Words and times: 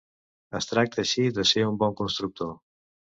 Es 0.59 0.67
tracta 0.71 0.99
així 1.03 1.25
de 1.35 1.45
ser 1.53 1.67
un 1.73 1.77
bon 1.85 1.97
constructor. 2.01 2.51